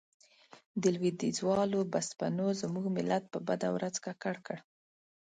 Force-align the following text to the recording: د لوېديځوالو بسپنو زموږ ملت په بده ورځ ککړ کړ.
د 0.81 0.83
لوېديځوالو 0.95 1.79
بسپنو 1.93 2.47
زموږ 2.61 2.85
ملت 2.97 3.23
په 3.33 3.39
بده 3.47 3.67
ورځ 3.75 3.95
ککړ 4.05 4.35
کړ. 4.45 4.57